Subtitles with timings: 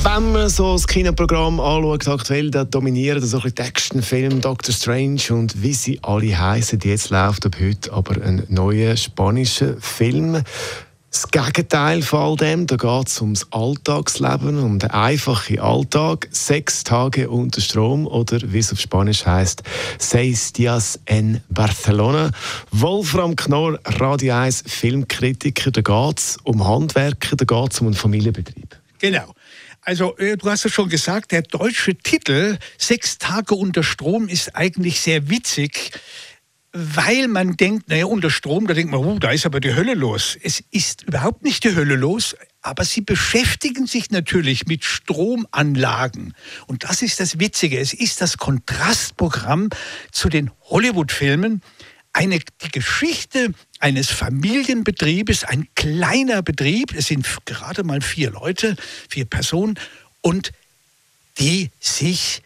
[0.00, 4.74] Wenn man so das Kinoprogramm anschaut, aktuell, da dominieren so ein bisschen die Actionfilme Doctor
[4.74, 6.80] Strange und wie sie alle heißen.
[6.82, 10.42] Jetzt läuft ab heute aber ein neuer spanischer Film.
[11.10, 16.26] Das Gegenteil von all dem, da geht es ums Alltagsleben, um den einfachen Alltag.
[16.30, 19.62] Sechs Tage unter Strom oder wie es auf Spanisch heißt,
[19.98, 22.30] Seis Dias en Barcelona.
[22.70, 27.94] Wolfram Knorr, Radio 1 Filmkritiker, da geht es um Handwerker, da geht es um einen
[27.94, 28.74] Familienbetrieb.
[28.98, 29.34] Genau.
[29.84, 34.54] Also, äh, du hast es schon gesagt, der deutsche Titel Sechs Tage unter Strom ist
[34.54, 35.90] eigentlich sehr witzig,
[36.72, 39.94] weil man denkt, naja, unter Strom, da denkt man, oh, da ist aber die Hölle
[39.94, 40.38] los.
[40.40, 46.34] Es ist überhaupt nicht die Hölle los, aber sie beschäftigen sich natürlich mit Stromanlagen.
[46.68, 47.80] Und das ist das Witzige.
[47.80, 49.68] Es ist das Kontrastprogramm
[50.12, 51.60] zu den Hollywood-Filmen
[52.12, 58.76] eine, die Geschichte eines Familienbetriebes, ein kleiner Betrieb, es sind gerade mal vier Leute,
[59.08, 59.78] vier Personen,
[60.20, 60.52] und
[61.38, 62.42] die sich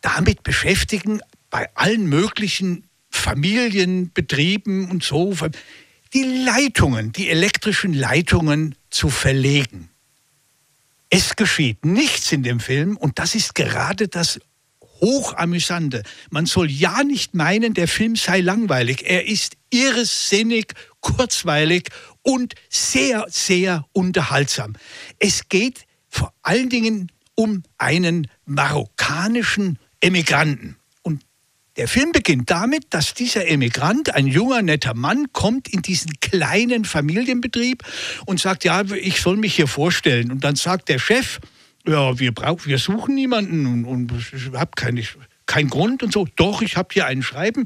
[0.00, 5.34] damit beschäftigen, bei allen möglichen Familienbetrieben und so,
[6.14, 9.90] die Leitungen, die elektrischen Leitungen zu verlegen.
[11.10, 14.40] Es geschieht nichts in dem Film und das ist gerade das
[15.00, 16.02] hochamüsante.
[16.30, 19.04] Man soll ja nicht meinen, der Film sei langweilig.
[19.06, 21.88] Er ist irrsinnig, kurzweilig
[22.22, 24.74] und sehr, sehr unterhaltsam.
[25.18, 30.76] Es geht vor allen Dingen um einen marokkanischen Emigranten.
[31.02, 31.22] Und
[31.76, 36.84] der Film beginnt damit, dass dieser Emigrant, ein junger, netter Mann, kommt in diesen kleinen
[36.84, 37.82] Familienbetrieb
[38.26, 40.30] und sagt, ja, ich soll mich hier vorstellen.
[40.30, 41.40] Und dann sagt der Chef,
[41.86, 45.04] ja, wir brauchen, wir suchen niemanden und, und ich habe keinen
[45.46, 46.28] kein Grund und so.
[46.36, 47.64] Doch, ich habe hier ein Schreiben.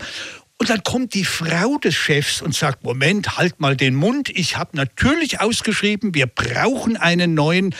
[0.57, 4.57] Und dann kommt die Frau des Chefs und sagt, Moment, halt mal den Mund, ich
[4.57, 7.75] habe natürlich ausgeschrieben, wir brauchen einen neuen.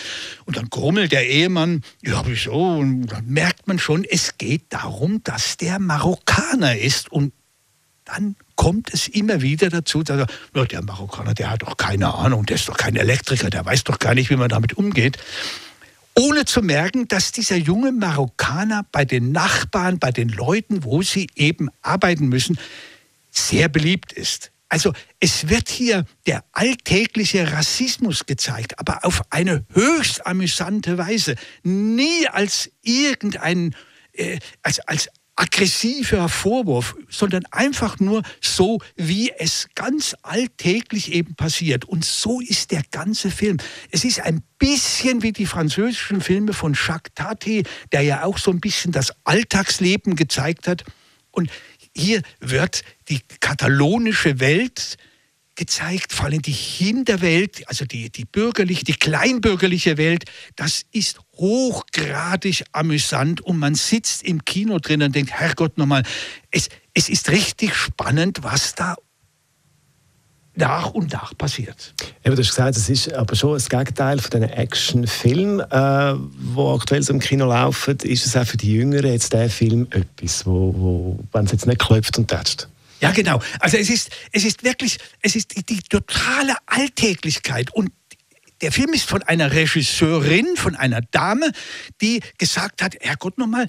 [0.45, 2.53] Und dann grummelt der Ehemann, ja, wieso?
[2.53, 7.11] Und dann merkt man schon, es geht darum, dass der Marokkaner ist.
[7.11, 7.33] Und
[8.05, 12.45] dann kommt es immer wieder dazu, dass er, der Marokkaner, der hat doch keine Ahnung,
[12.45, 15.17] der ist doch kein Elektriker, der weiß doch gar nicht, wie man damit umgeht
[16.17, 21.29] ohne zu merken, dass dieser junge Marokkaner bei den Nachbarn, bei den Leuten, wo sie
[21.35, 22.59] eben arbeiten müssen,
[23.31, 24.53] sehr beliebt ist.
[24.69, 31.37] Also es wird hier der alltägliche Rassismus gezeigt, aber auf eine höchst amüsante Weise.
[31.63, 33.75] Nie als irgendein,
[34.13, 41.85] äh, als, als aggressiver Vorwurf, sondern einfach nur so, wie es ganz alltäglich eben passiert.
[41.85, 43.57] Und so ist der ganze Film.
[43.91, 48.51] Es ist ein bisschen wie die französischen Filme von Jacques Tati, der ja auch so
[48.51, 50.85] ein bisschen das Alltagsleben gezeigt hat.
[51.31, 51.51] Und
[51.97, 54.97] hier wird die katalonische Welt
[55.57, 60.25] gezeigt, vor allem die Hinterwelt, also die, die bürgerliche, die kleinbürgerliche Welt,
[60.57, 66.03] das ist hochgradig amüsant und man sitzt im Kino drin und denkt, Herrgott nochmal,
[66.51, 68.97] es, es ist richtig spannend, was da
[70.57, 71.95] nach und nach passiert.
[72.25, 76.61] Eben, du hast gesagt, es ist aber schon das Gegenteil von diesen Actionfilmen, äh, die
[76.61, 77.97] aktuell so im Kino laufen.
[78.03, 81.67] Ist es auch für die Jüngeren jetzt der Film etwas, wo, wo wenn es jetzt
[81.67, 82.69] nicht klopft und tätscht?
[83.05, 83.41] Ja, genau.
[83.61, 87.91] Also es ist, es ist wirklich, es ist die, die totale Alltäglichkeit und
[88.61, 91.53] der Film ist von einer Regisseurin, von einer Dame,
[92.01, 93.67] die gesagt hat, Herrgott nochmal,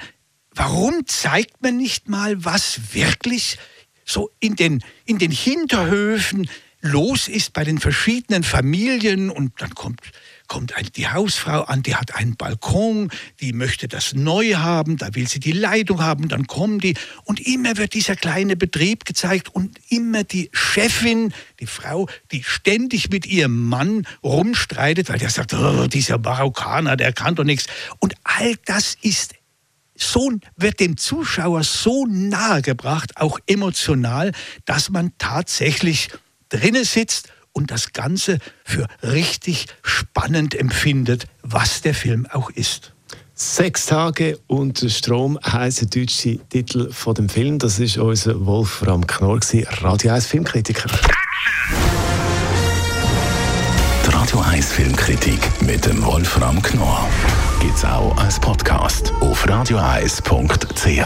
[0.52, 3.58] warum zeigt man nicht mal, was wirklich
[4.06, 6.50] so in den, in den Hinterhöfen
[6.86, 10.02] los ist bei den verschiedenen Familien und dann kommt
[10.48, 13.10] kommt die Hausfrau an, die hat einen Balkon,
[13.42, 17.40] die möchte das neu haben, da will sie die Leitung haben, dann kommen die und
[17.40, 23.26] immer wird dieser kleine Betrieb gezeigt und immer die Chefin, die Frau, die ständig mit
[23.26, 27.68] ihrem Mann rumstreitet, weil der sagt, oh, dieser Marokkaner, der kann doch nichts.
[28.00, 29.34] Und all das ist
[29.98, 34.34] so wird dem Zuschauer so nahe gebracht, auch emotional,
[34.66, 36.10] dass man tatsächlich
[36.50, 42.92] drinne sitzt und das Ganze für richtig spannend empfindet, was der Film auch ist.
[43.34, 47.60] Sechs Tage unter Strom der deutsche Titel von dem Film.
[47.60, 49.40] Das ist unser Wolfram Knorr,
[49.82, 50.90] Radio 1 Filmkritiker.
[54.06, 57.10] Die Radio 1 Filmkritik mit dem Wolfram Knorr
[57.60, 61.06] gibt es auch als Podcast auf radioeis.ch.